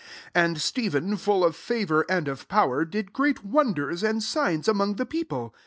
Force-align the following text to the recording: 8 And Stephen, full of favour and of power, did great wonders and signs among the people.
8 0.29 0.31
And 0.33 0.57
Stephen, 0.59 1.15
full 1.15 1.43
of 1.45 1.55
favour 1.55 2.07
and 2.09 2.27
of 2.27 2.47
power, 2.47 2.85
did 2.85 3.13
great 3.13 3.45
wonders 3.45 4.01
and 4.01 4.23
signs 4.23 4.67
among 4.67 4.95
the 4.95 5.05
people. 5.05 5.53